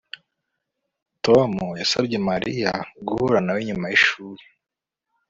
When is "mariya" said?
2.29-2.71